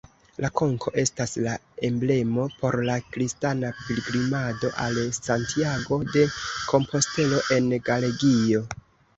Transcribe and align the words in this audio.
La 0.43 0.49
konko 0.59 0.91
estas 1.01 1.33
la 1.47 1.51
emblemo 1.89 2.45
por 2.61 2.77
la 2.87 2.95
kristana 3.17 3.71
pilgrimado 3.83 4.73
al 4.87 4.97
Santiago-de-Kompostelo 5.19 7.45
en 7.59 7.71
Galegio. 7.93 8.65